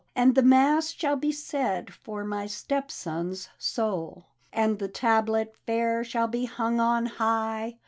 [0.15, 6.03] And the mass shall be said for my step son's soul, And the tablet fair
[6.03, 7.77] shall be hung on high.